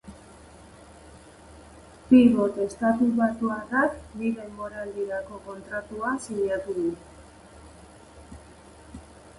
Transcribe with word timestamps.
Pibot 2.11 2.57
estatubatuarrak 2.65 4.01
bi 4.23 4.33
denboraldirako 4.39 5.39
kontratua 5.51 6.17
sinatu 6.27 6.79
du. 6.81 6.89